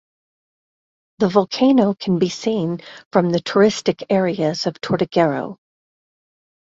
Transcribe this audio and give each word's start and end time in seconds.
The 1.19 1.29
volcano 1.29 1.93
can 1.93 2.17
be 2.17 2.29
seen 2.29 2.79
from 3.11 3.29
the 3.29 3.37
touristic 3.39 4.01
areas 4.09 4.65
of 4.65 4.81
Tortuguero. 4.81 5.57